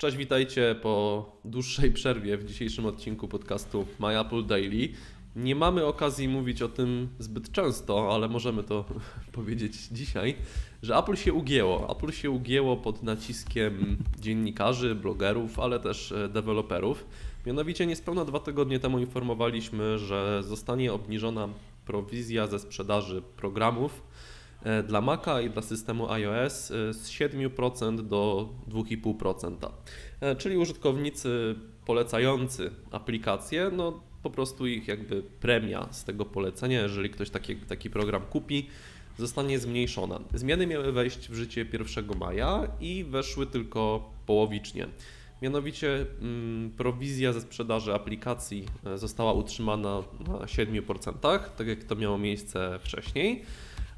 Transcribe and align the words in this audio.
Cześć, 0.00 0.16
witajcie 0.16 0.76
po 0.82 1.24
dłuższej 1.44 1.92
przerwie 1.92 2.36
w 2.36 2.44
dzisiejszym 2.44 2.86
odcinku 2.86 3.28
podcastu 3.28 3.86
My 3.98 4.20
Apple 4.20 4.46
Daily. 4.46 4.88
Nie 5.36 5.54
mamy 5.54 5.86
okazji 5.86 6.28
mówić 6.28 6.62
o 6.62 6.68
tym 6.68 7.08
zbyt 7.18 7.52
często, 7.52 8.14
ale 8.14 8.28
możemy 8.28 8.62
to 8.62 8.84
powiedzieć 9.32 9.74
dzisiaj, 9.92 10.34
że 10.82 10.96
Apple 10.96 11.16
się 11.16 11.32
ugięło. 11.32 11.96
Apple 11.96 12.12
się 12.12 12.30
ugięło 12.30 12.76
pod 12.76 13.02
naciskiem 13.02 13.96
dziennikarzy, 14.18 14.94
blogerów, 14.94 15.58
ale 15.58 15.80
też 15.80 16.12
e, 16.12 16.28
deweloperów. 16.28 17.06
Mianowicie 17.46 17.86
niespełna 17.86 18.24
dwa 18.24 18.38
tygodnie 18.38 18.78
temu 18.78 18.98
informowaliśmy, 18.98 19.98
że 19.98 20.42
zostanie 20.42 20.92
obniżona 20.92 21.48
prowizja 21.86 22.46
ze 22.46 22.58
sprzedaży 22.58 23.22
programów 23.36 24.02
dla 24.88 25.00
Maca 25.00 25.40
i 25.40 25.50
dla 25.50 25.62
systemu 25.62 26.10
iOS 26.10 26.70
e, 26.70 26.94
z 26.94 27.10
7% 27.10 28.08
do 28.08 28.48
2,5%. 28.68 29.70
E, 30.20 30.36
czyli 30.36 30.56
użytkownicy 30.56 31.54
polecający 31.86 32.70
aplikacje, 32.90 33.70
no 33.72 34.02
po 34.22 34.30
prostu 34.30 34.66
ich 34.66 34.88
jakby 34.88 35.22
premia 35.22 35.88
z 35.90 36.04
tego 36.04 36.24
polecenia, 36.24 36.80
jeżeli 36.80 37.10
ktoś 37.10 37.30
taki, 37.30 37.56
taki 37.56 37.90
program 37.90 38.22
kupi, 38.22 38.66
zostanie 39.18 39.58
zmniejszona. 39.58 40.20
Zmiany 40.34 40.66
miały 40.66 40.92
wejść 40.92 41.28
w 41.28 41.34
życie 41.34 41.66
1 41.72 42.18
maja 42.18 42.68
i 42.80 43.04
weszły 43.04 43.46
tylko 43.46 44.10
połowicznie. 44.26 44.86
Mianowicie 45.42 46.06
mm, 46.20 46.70
prowizja 46.70 47.32
ze 47.32 47.40
sprzedaży 47.40 47.94
aplikacji 47.94 48.66
została 48.94 49.32
utrzymana 49.32 50.02
na 50.28 50.34
7%, 50.34 51.12
tak 51.56 51.66
jak 51.66 51.84
to 51.84 51.96
miało 51.96 52.18
miejsce 52.18 52.78
wcześniej 52.82 53.44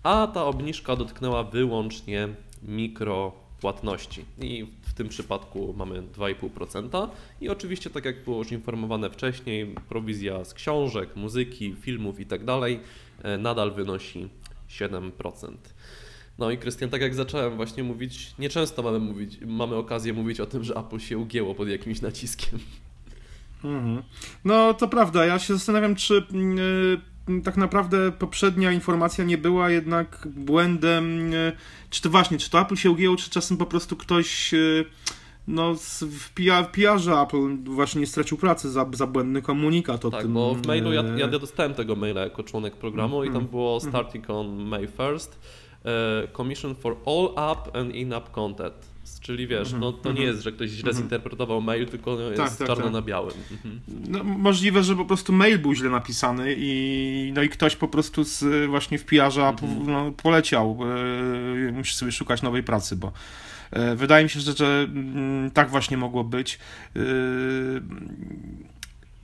a 0.03 0.27
ta 0.27 0.45
obniżka 0.45 0.97
dotknęła 0.97 1.45
wyłącznie 1.45 2.29
mikropłatności. 2.63 4.25
I 4.41 4.67
w 4.83 4.95
tym 4.95 5.09
przypadku 5.09 5.75
mamy 5.77 6.03
2,5%. 6.03 7.09
I 7.41 7.49
oczywiście, 7.49 7.91
tak 7.91 8.05
jak 8.05 8.25
było 8.25 8.39
już 8.39 8.53
informowane 8.53 9.11
wcześniej, 9.11 9.75
prowizja 9.89 10.45
z 10.45 10.55
książek, 10.55 11.17
muzyki, 11.17 11.75
filmów 11.81 12.21
itd. 12.21 12.61
Tak 12.61 12.71
e, 13.23 13.39
nadal 13.39 13.73
wynosi 13.73 14.29
7%. 14.69 15.53
No 16.39 16.51
i 16.51 16.59
Krystian, 16.59 16.91
tak 16.91 17.01
jak 17.01 17.15
zacząłem 17.15 17.57
właśnie 17.57 17.83
mówić, 17.83 18.35
nieczęsto 18.39 18.83
mamy, 18.83 18.99
mówić, 18.99 19.39
mamy 19.47 19.77
okazję 19.77 20.13
mówić 20.13 20.41
o 20.41 20.47
tym, 20.47 20.65
że 20.65 20.75
Apple 20.75 20.99
się 20.99 21.19
ugięło 21.19 21.55
pod 21.55 21.69
jakimś 21.69 22.01
naciskiem. 22.01 22.59
Mhm. 23.65 24.03
No 24.45 24.75
to 24.75 24.89
prawda, 24.89 25.27
ja 25.27 25.39
się 25.39 25.55
zastanawiam, 25.55 25.95
czy 25.95 26.15
yy 26.15 27.12
tak 27.45 27.57
naprawdę 27.57 28.13
poprzednia 28.13 28.73
informacja 28.73 29.25
nie 29.25 29.39
była 29.39 29.71
jednak 29.71 30.29
błędem, 30.37 31.35
e, 31.35 31.53
czy 31.91 32.03
to 32.03 32.11
właśnie, 32.11 32.39
czy 32.39 32.51
to 32.51 32.61
Apple 32.61 32.77
się 32.77 32.91
ugięło, 32.91 33.17
czy 33.17 33.31
czasem 33.31 33.57
po 33.57 33.67
prostu 33.67 33.97
ktoś 33.97 34.55
e, 34.55 34.59
no, 35.49 35.75
w, 36.01 36.31
PR, 36.35 36.71
PR-ze 36.73 37.21
Apple 37.21 37.57
właśnie 37.65 38.01
nie 38.01 38.07
stracił 38.07 38.39
pracy 38.39 38.71
za, 38.71 38.87
za 38.93 39.07
błędny 39.07 39.43
komunikat 39.43 40.05
o 40.05 40.11
tak, 40.11 40.23
tym. 40.23 40.33
bo 40.33 40.55
w 40.55 40.67
mailu 40.67 40.93
ja, 40.93 41.03
ja 41.17 41.29
dostałem 41.29 41.75
tego 41.75 41.97
maila 41.97 42.21
jako 42.21 42.43
członek 42.43 42.77
programu 42.77 43.17
mm, 43.17 43.29
i 43.29 43.33
tam 43.33 43.41
mm, 43.41 43.51
było 43.51 43.79
mm. 43.79 43.91
starting 43.91 44.31
on 44.31 44.65
May 44.65 44.89
1st, 44.89 45.29
uh, 45.29 46.33
commission 46.33 46.75
for 46.75 46.97
all 47.07 47.51
app 47.51 47.77
and 47.77 47.95
in-app 47.95 48.31
content 48.31 48.92
Czyli 49.21 49.47
wiesz, 49.47 49.73
no 49.73 49.93
to 49.93 50.09
nie 50.09 50.11
mhm. 50.11 50.29
jest, 50.29 50.43
że 50.43 50.53
ktoś 50.53 50.71
źle 50.71 50.91
mhm. 50.91 50.97
zinterpretował 50.97 51.61
mail, 51.61 51.87
tylko 51.87 52.21
jest 52.21 52.37
tak, 52.37 52.57
tak, 52.57 52.67
czarno 52.67 52.85
tak. 52.85 52.93
na 52.93 53.03
białym. 53.03 53.35
Mhm. 53.51 53.81
No, 54.09 54.25
możliwe, 54.25 54.83
że 54.83 54.97
po 54.97 55.05
prostu 55.05 55.33
mail 55.33 55.59
był 55.59 55.75
źle 55.75 55.91
napisany 55.91 56.55
i 56.59 57.33
no 57.35 57.43
i 57.43 57.49
ktoś 57.49 57.77
po 57.77 57.89
prostu 57.89 58.25
z, 58.25 58.69
właśnie 58.71 58.99
w 58.99 59.05
PR-ze 59.05 59.53
no, 59.87 60.13
poleciał. 60.13 60.79
E, 61.69 61.73
musi 61.73 61.95
sobie 61.95 62.13
szukać 62.13 62.43
nowej 62.43 62.63
pracy, 62.63 62.97
bo 62.97 63.13
e, 63.71 63.97
wydaje 63.97 64.25
mi 64.25 64.31
się, 64.31 64.41
że, 64.41 64.53
że 64.53 64.87
mm, 64.89 65.51
tak 65.51 65.71
właśnie 65.71 65.97
mogło 65.97 66.25
być. 66.25 66.59
E, 66.97 67.01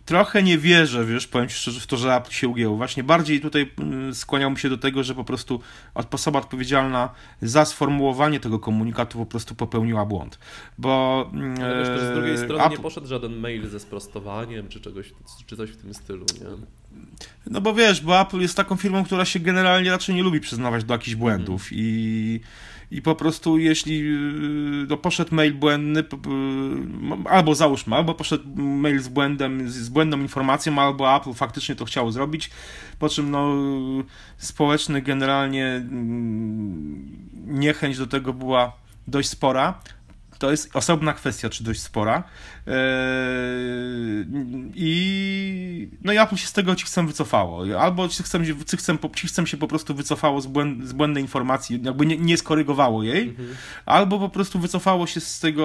trochę 0.08 0.42
nie 0.42 0.58
wierzę, 0.58 1.04
wiesz, 1.04 1.26
powiem 1.26 1.48
ci 1.48 1.54
szczerze, 1.54 1.80
w 1.80 1.86
to, 1.86 1.96
że 1.96 2.14
Apple 2.14 2.30
się 2.30 2.48
ugięło. 2.48 2.76
Właśnie 2.76 3.04
bardziej 3.04 3.40
tutaj 3.40 3.70
mm, 3.78 4.14
skłaniał 4.14 4.50
mi 4.50 4.58
się 4.58 4.68
do 4.68 4.78
tego, 4.78 5.02
że 5.02 5.14
po 5.14 5.24
prostu 5.24 5.60
osoba 5.94 6.38
odpowiedzialna 6.38 7.10
za 7.42 7.64
sformułowanie 7.64 8.40
tego 8.40 8.58
komunikatu 8.58 9.18
po 9.18 9.26
prostu 9.26 9.54
popełniła 9.54 10.04
błąd. 10.04 10.38
Bo... 10.78 11.30
Mm, 11.32 11.62
Ale 11.62 11.78
wiesz, 11.78 12.00
z 12.00 12.14
drugiej 12.14 12.38
strony 12.38 12.64
Apple... 12.64 12.70
nie 12.70 12.82
poszedł 12.82 13.06
żaden 13.06 13.36
mail 13.36 13.68
ze 13.68 13.80
sprostowaniem, 13.80 14.68
czy, 14.68 14.80
czegoś, 14.80 15.12
czy 15.46 15.56
coś 15.56 15.70
w 15.70 15.76
tym 15.76 15.94
stylu, 15.94 16.26
nie? 16.40 16.46
No 17.46 17.60
bo 17.60 17.74
wiesz, 17.74 18.00
bo 18.00 18.20
Apple 18.20 18.40
jest 18.40 18.56
taką 18.56 18.76
firmą, 18.76 19.04
która 19.04 19.24
się 19.24 19.40
generalnie 19.40 19.90
raczej 19.90 20.14
nie 20.14 20.22
lubi 20.22 20.40
przyznawać 20.40 20.84
do 20.84 20.94
jakichś 20.94 21.14
błędów 21.14 21.62
mm. 21.72 21.84
i 21.84 22.40
i 22.90 23.02
po 23.02 23.14
prostu 23.14 23.58
jeśli 23.58 24.00
y, 24.00 24.86
no, 24.88 24.96
poszedł 24.96 25.34
mail 25.34 25.54
błędny, 25.54 26.04
albo 27.24 27.54
załóżmy, 27.54 27.96
albo 27.96 28.14
poszedł 28.14 28.44
mail 28.56 29.00
z 29.00 29.08
błędem, 29.08 29.70
z 29.70 29.88
błędną 29.88 30.18
informacją, 30.18 30.78
albo 30.78 31.16
Apple 31.16 31.34
faktycznie 31.34 31.74
to 31.74 31.84
chciało 31.84 32.12
zrobić, 32.12 32.50
po 32.98 33.08
czym 33.08 33.30
no 33.30 33.54
społeczny 34.36 35.02
generalnie 35.02 35.66
mm, 35.66 37.28
niechęć 37.46 37.98
do 37.98 38.06
tego 38.06 38.32
była 38.32 38.72
dość 39.06 39.28
spora, 39.28 39.80
to 40.38 40.50
jest 40.50 40.76
osobna 40.76 41.12
kwestia, 41.12 41.50
czy 41.50 41.64
dość 41.64 41.80
spora. 41.80 42.22
Eee, 42.66 42.74
I 44.74 45.88
no 46.04 46.12
i 46.12 46.18
Apple 46.18 46.36
się 46.36 46.46
z 46.46 46.52
tego 46.52 46.74
chcę 46.84 47.06
wycofało. 47.06 47.80
Albo 47.80 48.08
chcę, 48.08 48.22
chcę, 48.22 48.40
chcę 49.26 49.46
się 49.46 49.56
po 49.56 49.68
prostu 49.68 49.94
wycofało 49.94 50.40
z, 50.40 50.46
błęd, 50.46 50.88
z 50.88 50.92
błędnej 50.92 51.22
informacji, 51.22 51.80
jakby 51.82 52.06
nie, 52.06 52.16
nie 52.16 52.36
skorygowało 52.36 53.02
jej, 53.02 53.28
mhm. 53.28 53.56
albo 53.86 54.18
po 54.18 54.28
prostu 54.28 54.58
wycofało 54.58 55.06
się 55.06 55.20
z 55.20 55.40
tego, 55.40 55.64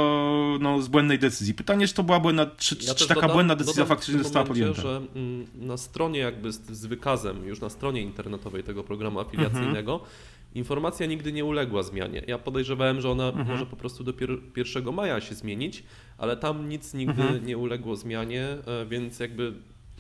no, 0.62 0.82
z 0.82 0.88
błędnej 0.88 1.20
decyzji. 1.20 1.54
Pytanie, 1.54 1.88
czy 1.88 1.94
to 1.94 2.04
była 2.04 2.20
błędna, 2.20 2.46
czy, 2.58 2.78
ja 2.82 2.96
czy 2.96 3.08
taka 3.08 3.22
dodam, 3.22 3.36
błędna 3.36 3.56
decyzja 3.56 3.86
faktycznie 3.86 4.24
została 4.24 4.46
podjęta. 4.46 4.82
że 4.82 5.02
mm, 5.16 5.46
na 5.56 5.78
stronie 5.78 6.20
jakby 6.20 6.52
z, 6.52 6.62
z, 6.72 6.86
wykazem, 6.86 7.46
już 7.46 7.62
na 7.62 7.70
stronie 7.70 8.02
internetowej 8.02 8.64
tego 8.64 8.84
programu 8.84 9.20
afiliacyjnego, 9.20 9.94
mhm 9.94 10.33
Informacja 10.56 11.06
nigdy 11.06 11.34
nie 11.34 11.46
uległa 11.46 11.84
zmianie. 11.84 12.24
Ja 12.28 12.38
podejrzewałem, 12.38 13.02
że 13.02 13.10
ona 13.10 13.28
mhm. 13.28 13.48
może 13.48 13.66
po 13.66 13.76
prostu 13.76 14.04
dopiero 14.04 14.36
1 14.58 14.94
maja 14.94 15.22
się 15.22 15.36
zmienić, 15.36 15.84
ale 16.18 16.38
tam 16.38 16.70
nic 16.70 16.94
nigdy 16.94 17.22
mhm. 17.22 17.46
nie 17.46 17.58
uległo 17.58 17.96
zmianie, 17.96 18.48
e, 18.68 18.86
więc 18.86 19.20
jakby 19.20 19.54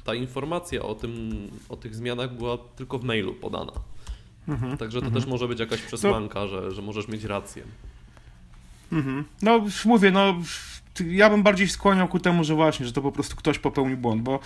ta 0.04 0.16
informacja 0.16 0.82
o, 0.82 0.96
tym, 0.96 1.32
o 1.70 1.76
tych 1.78 1.96
zmianach 1.96 2.38
była 2.38 2.58
tylko 2.58 3.00
w 3.00 3.04
mailu 3.04 3.34
podana. 3.34 3.74
Mhm. 4.48 4.78
Także 4.78 5.00
to 5.00 5.06
też 5.06 5.16
mhm. 5.16 5.30
może 5.30 5.48
być 5.48 5.60
jakaś 5.60 5.82
przesłanka, 5.82 6.40
to... 6.40 6.48
że, 6.48 6.72
że 6.72 6.82
możesz 6.82 7.08
mieć 7.08 7.24
rację. 7.24 7.64
Mhm. 8.94 9.24
No, 9.42 9.66
mówię, 9.86 10.12
no 10.12 10.36
ja 11.08 11.30
bym 11.30 11.44
bardziej 11.44 11.68
skłaniał 11.68 12.08
ku 12.08 12.20
temu, 12.20 12.44
że 12.44 12.56
właśnie, 12.56 12.86
że 12.86 12.94
to 12.94 13.02
po 13.02 13.12
prostu 13.12 13.36
ktoś 13.36 13.60
popełnił 13.60 13.98
błąd, 13.98 14.22
bo 14.22 14.36
e, 14.36 14.40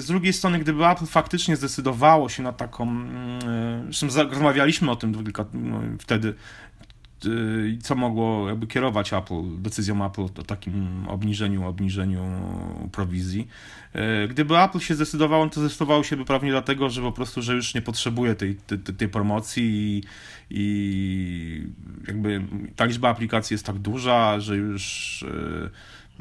z 0.00 0.06
drugiej 0.06 0.32
strony, 0.32 0.58
gdyby 0.58 0.86
Apple 0.86 1.06
faktycznie 1.06 1.56
zdecydowało 1.56 2.28
się 2.28 2.42
na 2.42 2.52
taką, 2.52 2.88
e, 2.88 3.92
zresztą 3.92 4.30
rozmawialiśmy 4.30 4.90
o 4.90 4.96
tym 4.96 5.12
no, 5.54 5.80
wtedy, 5.98 6.34
co 7.82 7.94
mogło 7.94 8.48
jakby 8.48 8.66
kierować 8.66 9.12
Apple, 9.12 9.62
decyzją 9.62 10.06
Apple 10.06 10.22
o 10.22 10.28
takim 10.28 11.08
obniżeniu, 11.08 11.66
obniżeniu 11.66 12.22
prowizji. 12.92 13.48
Y, 14.24 14.28
gdyby 14.28 14.58
Apple 14.58 14.78
się 14.78 14.94
zdecydowało, 14.94 15.48
to 15.48 15.60
zdecydowało 15.60 16.04
się 16.04 16.16
by 16.16 16.24
prawnie 16.24 16.50
dlatego, 16.50 16.90
że 16.90 17.02
po 17.02 17.12
prostu, 17.12 17.42
że 17.42 17.54
już 17.54 17.74
nie 17.74 17.82
potrzebuje 17.82 18.34
tej, 18.34 18.54
tej, 18.54 18.78
tej 18.78 19.08
promocji 19.08 19.64
i, 19.64 20.02
i 20.50 21.66
jakby 22.08 22.42
ta 22.76 22.84
liczba 22.84 23.08
aplikacji 23.08 23.54
jest 23.54 23.66
tak 23.66 23.78
duża, 23.78 24.40
że 24.40 24.56
już 24.56 25.22
y, 25.22 25.70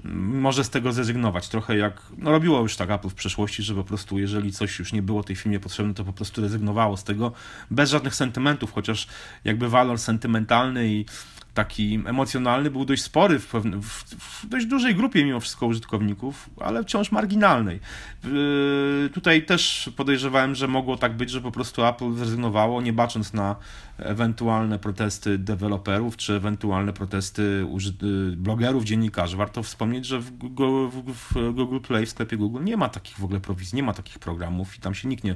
może 0.04 0.64
z 0.64 0.70
tego 0.70 0.94
zrezygnować. 0.94 1.50
Trochę 1.50 1.78
jak 1.78 2.02
no 2.18 2.32
robiło 2.32 2.60
już 2.60 2.76
tak 2.76 2.92
Apple 2.92 3.10
w 3.10 3.14
przeszłości, 3.14 3.64
że 3.64 3.76
po 3.76 3.84
prostu 3.84 4.20
jeżeli 4.20 4.52
coś 4.52 4.80
już 4.80 4.94
nie 4.94 5.02
było 5.02 5.24
tej 5.24 5.36
firmie 5.36 5.60
potrzebne, 5.60 5.94
to 5.94 6.06
po 6.06 6.14
prostu 6.14 6.42
rezygnowało 6.42 6.98
z 6.98 7.04
tego 7.04 7.32
bez 7.72 7.90
żadnych 7.90 8.16
sentymentów, 8.16 8.74
chociaż 8.74 9.08
jakby 9.44 9.70
walor 9.70 10.00
sentymentalny 10.00 10.88
i 10.88 11.06
taki 11.54 12.00
emocjonalny 12.06 12.72
był 12.72 12.86
dość 12.86 13.04
spory 13.04 13.40
w, 13.40 13.48
pewne, 13.48 13.78
w, 13.78 13.88
w, 14.20 14.46
dość 14.48 14.66
dużej 14.66 14.96
grupie 14.96 15.26
mimo 15.26 15.40
wszystko 15.40 15.66
użytkowników, 15.66 16.50
ale 16.60 16.84
wciąż 16.84 17.12
marginalnej. 17.12 17.80
Yy, 18.24 19.10
tutaj 19.14 19.46
też 19.46 19.92
podejrzewałem, 19.96 20.56
że 20.56 20.68
mogło 20.68 20.98
tak 20.98 21.18
być, 21.18 21.30
że 21.30 21.42
po 21.42 21.52
prostu 21.52 21.86
Apple 21.86 22.14
zrezygnowało, 22.14 22.82
nie 22.82 22.94
bacząc 22.94 23.34
na 23.34 23.56
ewentualne 23.98 24.80
protesty 24.80 25.38
deweloperów, 25.38 26.18
czy 26.18 26.34
ewentualne 26.34 26.94
protesty 26.94 27.66
yy, 28.02 28.36
blogerów, 28.36 28.84
dziennikarzy. 28.84 29.38
Warto 29.38 29.64
wspomnieć, 29.64 30.06
że 30.06 30.20
w 30.20 30.32
Google, 30.38 30.88
w 31.08 31.54
Google 31.54 31.80
Play, 31.80 32.06
w 32.06 32.10
sklepie 32.10 32.38
Google 32.38 32.64
nie 32.64 32.78
ma 32.78 32.90
takich 32.90 33.18
w 33.18 33.24
ogóle 33.24 33.40
prowizji, 33.40 33.76
nie 33.76 33.84
ma 33.84 33.94
takich 33.94 34.20
programów 34.20 34.78
i 34.78 34.80
tam 34.80 34.94
się 34.94 35.08
nikt 35.08 35.24
nie, 35.24 35.36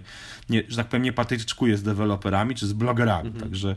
nie 0.50 0.64
że 0.68 0.78
tak 0.78 0.88
powiem, 0.88 1.04
nie 1.04 1.14
patyczkuje 1.14 1.78
z 1.78 1.84
deweloperami, 1.84 2.56
czy 2.56 2.68
z 2.68 2.74
blogerami. 2.74 3.28
Mhm. 3.28 3.44
Także 3.44 3.76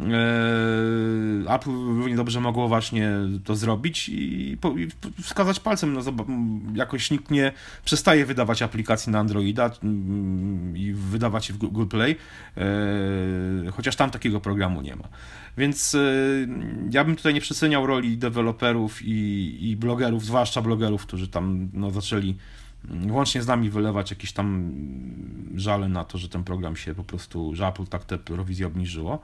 yy, 0.00 1.54
Apple 1.54 1.69
Apple 1.69 1.69
równie 1.70 2.16
dobrze 2.16 2.40
mogło 2.40 2.68
właśnie 2.68 3.10
to 3.44 3.56
zrobić 3.56 4.08
i, 4.08 4.56
po, 4.60 4.70
i 4.70 4.88
wskazać 5.22 5.60
palcem, 5.60 5.92
no 5.92 6.02
jakoś 6.74 7.10
nikt 7.10 7.30
nie 7.30 7.52
przestaje 7.84 8.26
wydawać 8.26 8.62
aplikacji 8.62 9.12
na 9.12 9.18
Androida 9.18 9.70
mm, 9.82 10.76
i 10.76 10.92
wydawać 10.92 11.48
je 11.48 11.54
w 11.54 11.58
Google 11.58 11.86
Play, 11.86 12.16
e, 12.56 13.70
chociaż 13.70 13.96
tam 13.96 14.10
takiego 14.10 14.40
programu 14.40 14.82
nie 14.82 14.96
ma. 14.96 15.08
Więc 15.58 15.94
e, 15.94 16.00
ja 16.90 17.04
bym 17.04 17.16
tutaj 17.16 17.34
nie 17.34 17.40
przeceniał 17.40 17.86
roli 17.86 18.18
deweloperów 18.18 19.02
i, 19.02 19.58
i 19.70 19.76
blogerów, 19.76 20.24
zwłaszcza 20.24 20.62
blogerów, 20.62 21.06
którzy 21.06 21.28
tam 21.28 21.68
no, 21.72 21.90
zaczęli 21.90 22.36
łącznie 23.10 23.42
z 23.42 23.46
nami 23.46 23.70
wylewać 23.70 24.10
jakieś 24.10 24.32
tam 24.32 24.72
żale 25.54 25.88
na 25.88 26.04
to, 26.04 26.18
że 26.18 26.28
ten 26.28 26.44
program 26.44 26.76
się 26.76 26.94
po 26.94 27.04
prostu, 27.04 27.54
że 27.54 27.66
Apple 27.66 27.86
tak 27.86 28.04
te 28.04 28.18
prowizje 28.18 28.66
obniżyło. 28.66 29.18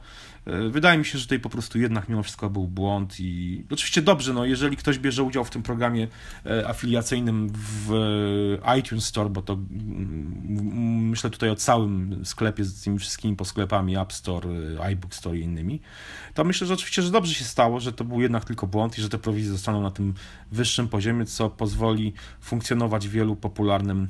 E, 0.45 0.69
wydaje 0.69 0.99
mi 0.99 1.05
się, 1.05 1.19
że 1.19 1.25
tutaj 1.25 1.41
po 1.41 1.49
prostu 1.49 1.79
jednak 1.79 2.09
mimo 2.09 2.23
wszystko 2.23 2.51
był 2.51 2.69
błąd 2.69 3.21
i 3.21 3.65
oczywiście 3.71 4.03
dobrze, 4.03 4.33
no 4.33 4.45
jeżeli 4.45 4.77
ktoś 4.77 4.99
bierze 4.99 5.23
udział 5.23 5.45
w 5.45 5.51
tym 5.51 5.63
programie 5.63 6.09
e, 6.47 6.69
afiliacyjnym 6.69 7.49
w 7.53 7.91
iTunes 8.79 9.05
Store, 9.05 9.31
bo 9.31 9.43
to 9.43 9.59
myślę 11.11 11.31
tutaj 11.31 11.51
o 11.51 11.57
całym 11.57 12.25
sklepie 12.25 12.65
z 12.65 12.83
tymi 12.83 12.99
wszystkimi 12.99 13.37
posklepami 13.37 13.97
App 13.97 14.13
Store, 14.13 14.51
e, 14.51 14.85
iBook 14.85 15.15
Store 15.15 15.39
i 15.39 15.41
innymi, 15.41 15.81
to 16.35 16.45
myślę, 16.45 16.67
że 16.67 16.75
oczywiście, 16.75 17.03
że 17.03 17.11
dobrze 17.11 17.35
się 17.35 17.45
stało, 17.45 17.81
że 17.81 17.93
to 17.93 18.05
był 18.05 18.21
jednak 18.21 18.45
tylko 18.45 18.67
błąd 18.67 18.99
i 18.99 19.03
że 19.03 19.09
te 19.09 19.19
prowizje 19.19 19.53
zostaną 19.53 19.81
na 19.81 19.91
tym 19.91 20.15
wyższym 20.53 20.89
poziomie, 20.89 21.25
co 21.25 21.51
pozwoli 21.51 22.13
funkcjonować 22.41 23.09
wielu 23.09 23.37
popularnym 23.49 24.09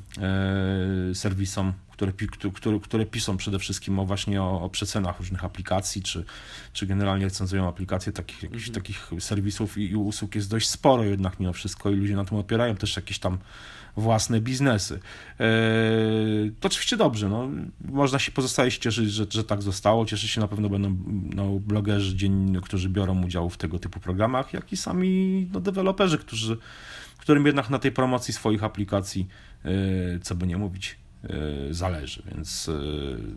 e, 1.11 1.15
serwisom, 1.15 1.73
które, 1.91 2.11
które, 2.53 2.79
które 2.79 3.05
piszą 3.05 3.37
przede 3.37 3.59
wszystkim 3.59 3.99
o 3.99 4.05
właśnie 4.05 4.41
o, 4.41 4.61
o 4.61 4.69
przecenach 4.69 5.19
różnych 5.19 5.45
aplikacji, 5.45 6.03
czy, 6.03 6.25
czy 6.73 6.85
generalnie 6.85 7.25
recenzują 7.25 7.67
aplikacje 7.67 8.11
takich, 8.11 8.43
jakichś, 8.43 8.67
mhm. 8.67 8.83
takich 8.83 9.11
serwisów 9.19 9.77
i, 9.77 9.89
i 9.89 9.95
usług 9.95 10.35
jest 10.35 10.49
dość 10.49 10.69
sporo 10.69 11.03
jednak 11.03 11.39
mimo 11.39 11.53
wszystko 11.53 11.91
i 11.91 11.95
ludzie 11.95 12.15
na 12.15 12.25
tym 12.25 12.37
opierają 12.37 12.75
też 12.75 12.95
jakieś 12.95 13.19
tam 13.19 13.37
własne 13.97 14.41
biznesy. 14.41 14.99
E, 15.39 15.47
to 16.59 16.67
oczywiście 16.67 16.97
dobrze, 16.97 17.29
no, 17.29 17.49
można 17.81 18.19
się 18.19 18.31
pozostaje 18.31 18.71
się 18.71 18.79
cieszyć, 18.79 19.11
że, 19.11 19.25
że 19.29 19.43
tak 19.43 19.61
zostało. 19.61 20.05
Cieszyć 20.05 20.29
się 20.29 20.41
na 20.41 20.47
pewno 20.47 20.69
będą 20.69 20.97
no, 21.35 21.49
blogerzy, 21.59 22.15
dzień, 22.15 22.57
którzy 22.63 22.89
biorą 22.89 23.23
udział 23.23 23.49
w 23.49 23.57
tego 23.57 23.79
typu 23.79 23.99
programach, 23.99 24.53
jak 24.53 24.73
i 24.73 24.77
sami 24.77 25.47
no, 25.53 25.59
deweloperzy, 25.59 26.17
którzy, 26.17 26.57
którym 27.27 27.45
jednak 27.45 27.69
na 27.69 27.79
tej 27.79 27.91
promocji 27.91 28.33
swoich 28.33 28.63
aplikacji, 28.63 29.27
e, 29.65 29.69
co 30.19 30.35
by 30.35 30.47
nie 30.47 30.57
mówić, 30.57 30.97
e, 31.23 31.27
zależy. 31.73 32.23
Więc 32.31 32.71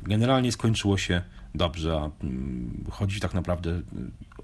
generalnie 0.02 0.52
skończyło 0.52 0.98
się 0.98 1.22
dobrze, 1.54 1.92
a 2.00 2.24
mm, 2.24 2.84
chodzi 2.90 3.20
tak 3.20 3.34
naprawdę 3.34 3.82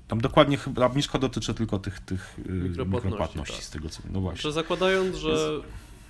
tam 0.09 0.21
dokładnie 0.21 0.57
chyba 0.57 0.87
obniżka 0.87 1.19
dotyczy 1.19 1.55
tylko 1.55 1.79
tych, 1.79 2.01
tych 2.01 2.39
mikropłatności, 2.39 3.07
mikropłatności 3.07 3.57
tak. 3.57 3.65
z 3.65 3.71
tego 3.71 3.89
co. 3.89 4.03
No 4.11 4.21
właśnie. 4.21 4.43
Że 4.43 4.53
zakładając, 4.53 5.17
że 5.17 5.61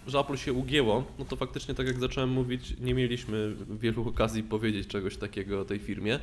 że 0.07 0.19
Apple 0.19 0.37
się 0.37 0.53
ugięło, 0.53 1.05
no 1.19 1.25
to 1.25 1.37
faktycznie, 1.37 1.75
tak 1.75 1.87
jak 1.87 2.01
zacząłem 2.01 2.31
mówić, 2.31 2.75
nie 2.81 2.95
mieliśmy 2.95 3.55
wielu 3.71 4.09
okazji 4.09 4.43
powiedzieć 4.43 4.87
czegoś 4.87 5.17
takiego 5.17 5.61
o 5.61 5.65
tej 5.65 5.79
firmie. 5.79 6.15
E, 6.15 6.21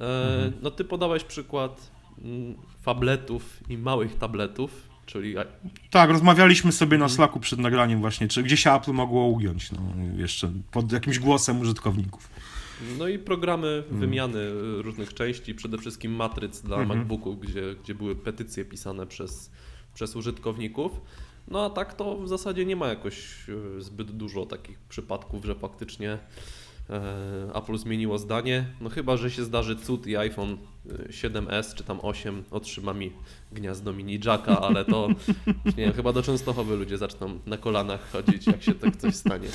mhm. 0.00 0.52
No 0.62 0.70
ty 0.70 0.84
podałeś 0.84 1.24
przykład 1.24 1.90
mm, 2.24 2.54
fabletów 2.82 3.60
i 3.68 3.78
małych 3.78 4.18
tabletów, 4.18 4.88
czyli... 5.06 5.34
Tak, 5.90 6.10
rozmawialiśmy 6.10 6.72
sobie 6.72 6.98
na. 6.98 7.08
Slacku 7.08 7.40
przed 7.40 7.58
nagraniem 7.58 8.00
właśnie, 8.00 8.28
czy 8.28 8.42
gdzie 8.42 8.56
się 8.56 8.72
Apple 8.72 8.92
mogło 8.92 9.26
ugiąć, 9.26 9.72
no 9.72 9.80
jeszcze 10.16 10.52
pod 10.70 10.92
jakimś 10.92 11.18
głosem 11.18 11.60
użytkowników. 11.60 12.30
No 12.98 13.08
i 13.08 13.18
programy 13.18 13.68
mhm. 13.68 14.00
wymiany 14.00 14.38
różnych 14.82 15.14
części, 15.14 15.54
przede 15.54 15.78
wszystkim 15.78 16.12
matryc 16.12 16.62
dla 16.62 16.76
mhm. 16.76 16.98
MacBooków, 16.98 17.40
gdzie, 17.40 17.74
gdzie 17.84 17.94
były 17.94 18.16
petycje 18.16 18.64
pisane 18.64 19.06
przez, 19.06 19.50
przez 19.94 20.16
użytkowników. 20.16 21.00
No 21.48 21.64
a 21.64 21.70
tak 21.70 21.94
to 21.94 22.16
w 22.16 22.28
zasadzie 22.28 22.64
nie 22.64 22.76
ma 22.76 22.88
jakoś 22.88 23.46
e, 23.48 23.80
zbyt 23.80 24.10
dużo 24.10 24.46
takich 24.46 24.78
przypadków, 24.78 25.44
że 25.44 25.54
faktycznie 25.54 26.18
Apple 27.54 27.78
zmieniło 27.78 28.18
zdanie. 28.18 28.64
No 28.80 28.90
chyba, 28.90 29.16
że 29.16 29.30
się 29.30 29.44
zdarzy 29.44 29.76
cud 29.76 30.06
i 30.06 30.16
iPhone 30.16 30.56
7S 31.10 31.74
czy 31.74 31.84
tam 31.84 31.98
8 32.02 32.44
otrzyma 32.50 32.92
mi 32.92 33.12
gniazdo 33.52 33.92
mini 33.92 34.20
jacka, 34.24 34.60
ale 34.60 34.84
to 34.84 35.08
nie 35.76 35.84
wiem, 35.84 35.92
chyba 35.92 36.12
do 36.12 36.22
Częstochowy 36.22 36.76
ludzie 36.76 36.98
zaczną 36.98 37.38
na 37.46 37.56
kolanach 37.56 38.10
chodzić, 38.10 38.46
jak 38.46 38.62
się 38.62 38.74
tak 38.74 38.96
coś 38.96 39.14
stanie. 39.14 39.48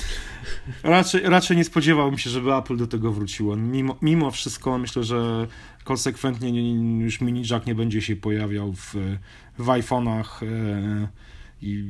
Raczej, 0.82 1.20
raczej 1.22 1.56
nie 1.56 1.64
spodziewałbym 1.64 2.18
się, 2.18 2.30
żeby 2.30 2.54
Apple 2.54 2.76
do 2.76 2.86
tego 2.86 3.12
wróciło. 3.12 3.56
Mimo, 3.56 3.96
mimo 4.02 4.30
wszystko 4.30 4.78
myślę, 4.78 5.04
że 5.04 5.46
konsekwentnie 5.84 6.74
już 7.04 7.20
mini 7.20 7.42
jack 7.50 7.66
nie 7.66 7.74
będzie 7.74 8.02
się 8.02 8.16
pojawiał 8.16 8.72
w, 8.72 8.94
w 9.58 9.66
iPhone'ach. 9.66 10.26
I 11.62 11.84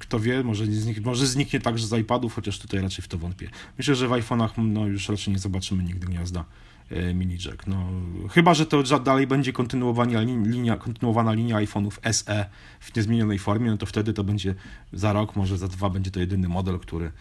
kto 0.00 0.20
wie, 0.20 0.44
może, 0.44 0.66
znik, 0.66 1.00
może 1.04 1.26
zniknie 1.26 1.60
także 1.60 1.86
z 1.86 1.92
iPadów, 1.92 2.34
chociaż 2.34 2.58
tutaj 2.58 2.80
raczej 2.80 3.02
w 3.04 3.08
to 3.08 3.18
wątpię. 3.18 3.50
Myślę, 3.78 3.94
że 3.94 4.08
w 4.08 4.10
iPhone'ach 4.10 4.48
no, 4.58 4.86
już 4.86 5.08
raczej 5.08 5.34
nie 5.34 5.38
zobaczymy 5.38 5.84
nigdy 5.84 6.06
gniazda 6.06 6.44
e, 6.90 7.14
mini 7.14 7.36
jack. 7.46 7.66
No, 7.66 7.90
chyba, 8.30 8.54
że 8.54 8.66
to 8.66 8.82
dalej 9.00 9.26
będzie 9.26 9.52
kontynuowana 9.52 10.22
linia, 10.22 10.76
kontynuowana 10.76 11.32
linia 11.32 11.56
iPhone'ów 11.56 12.12
SE 12.12 12.46
w 12.80 12.96
niezmienionej 12.96 13.38
formie, 13.38 13.70
no 13.70 13.76
to 13.76 13.86
wtedy 13.86 14.12
to 14.12 14.24
będzie 14.24 14.54
za 14.92 15.12
rok, 15.12 15.36
może 15.36 15.58
za 15.58 15.68
dwa 15.68 15.90
będzie 15.90 16.10
to 16.10 16.20
jedyny 16.20 16.48
model, 16.48 16.78
który 16.78 17.12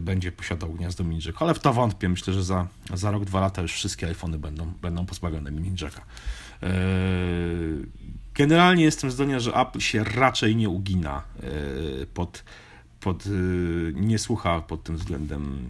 będzie 0.00 0.32
posiadał 0.32 0.72
gniazdo 0.72 1.04
mini 1.04 1.22
jack. 1.26 1.42
Ale 1.42 1.54
w 1.54 1.58
to 1.58 1.72
wątpię. 1.72 2.08
Myślę, 2.08 2.34
że 2.34 2.44
za, 2.44 2.66
za 2.94 3.10
rok, 3.10 3.24
dwa 3.24 3.40
lata 3.40 3.62
już 3.62 3.72
wszystkie 3.72 4.06
iPhony 4.06 4.38
będą, 4.38 4.72
będą 4.82 5.06
pozbawione 5.06 5.50
mini 5.50 5.76
jacka. 5.80 6.04
Eee, 6.62 7.86
Generalnie 8.34 8.84
jestem 8.84 9.10
zdania, 9.10 9.40
że 9.40 9.54
Apple 9.54 9.80
się 9.80 10.04
raczej 10.04 10.56
nie 10.56 10.68
ugina 10.68 11.22
e, 12.02 12.06
pod, 12.06 12.44
pod 13.00 13.24
nie 13.94 14.18
słucha 14.18 14.60
pod 14.60 14.82
tym 14.82 14.96
względem 14.96 15.66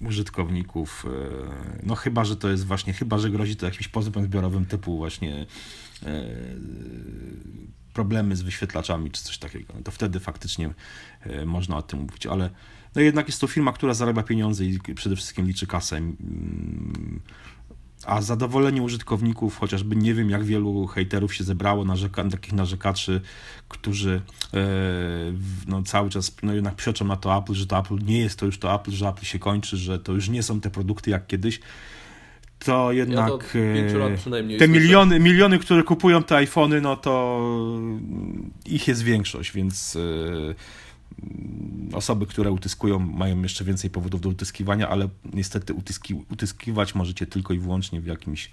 użytkowników. 0.00 1.06
E, 1.06 1.86
no 1.86 1.94
chyba, 1.94 2.24
że 2.24 2.36
to 2.36 2.48
jest 2.48 2.66
właśnie, 2.66 2.92
chyba, 2.92 3.18
że 3.18 3.30
grozi 3.30 3.56
to 3.56 3.66
jakimś 3.66 3.88
pozwem 3.88 4.24
zbiorowym 4.24 4.66
typu 4.66 4.96
właśnie 4.96 5.46
problemy 7.92 8.36
z 8.36 8.42
wyświetlaczami 8.42 9.10
czy 9.10 9.22
coś 9.22 9.38
takiego. 9.38 9.74
No 9.76 9.82
to 9.82 9.90
wtedy 9.90 10.20
faktycznie 10.20 10.70
można 11.46 11.76
o 11.76 11.82
tym 11.82 12.00
mówić, 12.00 12.26
ale 12.26 12.50
no 12.94 13.02
jednak 13.02 13.26
jest 13.26 13.40
to 13.40 13.46
firma, 13.46 13.72
która 13.72 13.94
zarabia 13.94 14.22
pieniądze 14.22 14.64
i 14.64 14.78
przede 14.94 15.16
wszystkim 15.16 15.46
liczy 15.46 15.66
kasę. 15.66 16.00
A 18.08 18.22
zadowolenie 18.22 18.82
użytkowników, 18.82 19.58
chociażby 19.58 19.96
nie 19.96 20.14
wiem 20.14 20.30
jak 20.30 20.44
wielu 20.44 20.86
hejterów 20.86 21.34
się 21.34 21.44
zebrało, 21.44 21.84
narzeka, 21.84 22.24
takich 22.24 22.52
narzekaczy, 22.52 23.20
którzy 23.68 24.22
e, 24.54 24.58
no, 25.66 25.82
cały 25.82 26.10
czas 26.10 26.36
no, 26.42 26.54
jednak 26.54 26.74
przeczą 26.74 27.04
na 27.04 27.16
to 27.16 27.36
Apple, 27.36 27.54
że 27.54 27.66
to 27.66 27.78
Apple 27.78 27.98
nie 28.04 28.18
jest 28.18 28.38
to 28.38 28.46
już 28.46 28.58
to 28.58 28.74
Apple, 28.74 28.90
że 28.90 29.08
Apple 29.08 29.24
się 29.24 29.38
kończy, 29.38 29.76
że 29.76 29.98
to 29.98 30.12
już 30.12 30.28
nie 30.28 30.42
są 30.42 30.60
te 30.60 30.70
produkty 30.70 31.10
jak 31.10 31.26
kiedyś. 31.26 31.60
To 32.58 32.92
jednak 32.92 33.28
ja 33.54 33.60
e, 34.54 34.58
te 34.58 34.68
miliony, 34.68 35.20
miliony, 35.20 35.58
które 35.58 35.82
kupują 35.82 36.22
te 36.22 36.36
iPhony, 36.36 36.80
no 36.80 36.96
to 36.96 37.40
ich 38.66 38.88
jest 38.88 39.02
większość, 39.02 39.52
więc 39.52 39.96
e, 39.96 40.54
osoby, 41.92 42.26
które 42.26 42.50
utyskują, 42.50 42.98
mają 42.98 43.42
jeszcze 43.42 43.64
więcej 43.64 43.90
powodów 43.90 44.20
do 44.20 44.28
utyskiwania, 44.28 44.88
ale 44.88 45.08
niestety 45.24 45.74
utyski, 45.74 46.14
utyskiwać 46.14 46.94
możecie 46.94 47.26
tylko 47.26 47.54
i 47.54 47.58
wyłącznie 47.58 48.00
w 48.00 48.06
jakimś, 48.06 48.46
e, 48.46 48.50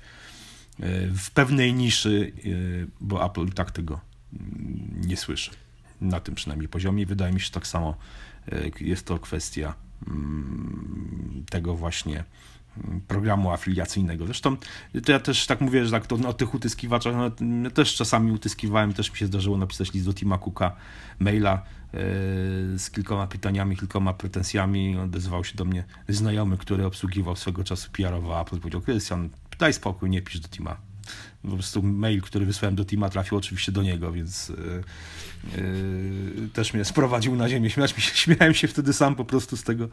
w 1.07 1.31
pewnej 1.31 1.73
niszy, 1.73 2.31
e, 2.37 2.49
bo 3.01 3.25
Apple 3.25 3.45
i 3.45 3.51
tak 3.51 3.71
tego 3.71 3.99
mm, 4.33 5.01
nie 5.07 5.17
słyszy. 5.17 5.51
Na 6.01 6.19
tym 6.19 6.35
przynajmniej 6.35 6.69
poziomie. 6.69 7.05
Wydaje 7.05 7.33
mi 7.33 7.39
się, 7.39 7.45
że 7.45 7.51
tak 7.51 7.67
samo 7.67 7.97
e, 8.51 8.71
jest 8.79 9.05
to 9.05 9.19
kwestia 9.19 9.75
mm, 10.07 11.43
tego 11.49 11.75
właśnie 11.75 12.23
programu 13.07 13.51
afiliacyjnego. 13.51 14.25
Zresztą 14.25 14.57
to 15.05 15.11
ja 15.11 15.19
też 15.19 15.45
tak 15.45 15.61
mówię, 15.61 15.85
że 15.85 15.91
tak 15.91 16.07
to, 16.07 16.17
no, 16.17 16.29
o 16.29 16.33
tych 16.33 16.53
utyskiwaczach, 16.53 17.15
no, 17.15 17.31
ja 17.63 17.69
też 17.69 17.95
czasami 17.95 18.31
utyskiwałem, 18.31 18.93
też 18.93 19.11
mi 19.11 19.17
się 19.17 19.27
zdarzyło 19.27 19.57
napisać 19.57 19.93
list 19.93 20.05
do 20.05 20.13
Tima 20.13 20.37
Cooka, 20.37 20.75
maila 21.19 21.61
yy, 21.93 21.99
z 22.79 22.91
kilkoma 22.91 23.27
pytaniami, 23.27 23.77
kilkoma 23.77 24.13
pretensjami. 24.13 24.97
Odezwał 24.97 25.43
się 25.43 25.55
do 25.55 25.65
mnie 25.65 25.83
znajomy, 26.09 26.57
który 26.57 26.85
obsługiwał 26.85 27.35
swego 27.35 27.63
czasu 27.63 27.91
PR-owa 27.91 28.41
Apple. 28.41 28.59
Powiedział, 28.59 28.81
Krystian, 28.81 29.29
daj 29.59 29.73
spokój, 29.73 30.09
nie 30.09 30.21
pisz 30.21 30.39
do 30.39 30.47
Tima 30.47 30.77
po 31.41 31.51
prostu 31.51 31.83
mail, 31.83 32.21
który 32.21 32.45
wysłałem 32.45 32.75
do 32.75 32.85
Tima 32.85 33.09
trafił 33.09 33.37
oczywiście 33.37 33.71
do 33.71 33.83
niego, 33.83 34.11
więc 34.11 34.49
yy, 34.49 34.55
yy, 35.57 36.49
też 36.53 36.73
mnie 36.73 36.85
sprowadził 36.85 37.35
na 37.35 37.49
ziemię. 37.49 37.69
Śmiać 37.69 37.97
mi 37.97 38.03
się, 38.03 38.15
śmiałem 38.23 38.53
się 38.53 38.67
wtedy 38.67 38.93
sam 38.93 39.15
po 39.15 39.25
prostu 39.25 39.57
z 39.57 39.63
tego, 39.63 39.89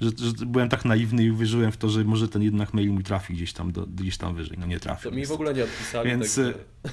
że, 0.00 0.10
że 0.16 0.46
byłem 0.46 0.68
tak 0.68 0.84
naiwny 0.84 1.24
i 1.24 1.30
uwierzyłem 1.30 1.72
w 1.72 1.76
to, 1.76 1.88
że 1.88 2.04
może 2.04 2.28
ten 2.28 2.42
jednak 2.42 2.74
mail 2.74 2.90
mi 2.90 3.04
trafi 3.04 3.34
gdzieś 3.34 3.52
tam, 3.52 3.72
do, 3.72 3.86
gdzieś 3.86 4.16
tam 4.16 4.34
wyżej. 4.34 4.58
No 4.60 4.66
nie 4.66 4.80
trafił. 4.80 5.10
To 5.10 5.16
mi 5.16 5.26
w 5.26 5.32
ogóle 5.32 5.54
nie 5.54 5.64
odpisali. 5.64 6.10
Więc, 6.10 6.40
tak, 6.82 6.92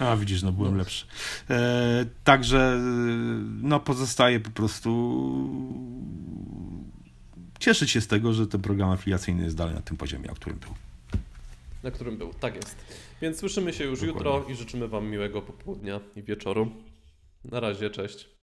A, 0.00 0.16
widzisz, 0.16 0.42
no 0.42 0.52
byłem 0.52 0.72
no. 0.72 0.78
lepszy. 0.78 1.06
E, 1.50 2.06
także 2.24 2.80
no 3.62 3.80
pozostaje 3.80 4.40
po 4.40 4.50
prostu 4.50 4.90
cieszyć 7.58 7.90
się 7.90 8.00
z 8.00 8.06
tego, 8.06 8.32
że 8.32 8.46
ten 8.46 8.62
program 8.62 8.90
afiliacyjny 8.90 9.44
jest 9.44 9.56
dalej 9.56 9.74
na 9.74 9.82
tym 9.82 9.96
poziomie, 9.96 10.30
o 10.30 10.34
którym 10.34 10.58
był. 10.58 10.74
Na 11.82 11.90
którym 11.90 12.18
był, 12.18 12.34
tak 12.34 12.56
jest. 12.56 12.76
Więc 13.22 13.38
słyszymy 13.38 13.72
się 13.72 13.84
już 13.84 14.00
Dokładnie. 14.00 14.30
jutro 14.30 14.52
i 14.52 14.56
życzymy 14.56 14.88
Wam 14.88 15.06
miłego 15.06 15.42
popołudnia 15.42 16.00
i 16.16 16.22
wieczoru. 16.22 16.68
Na 17.44 17.60
razie, 17.60 17.90
cześć. 17.90 18.35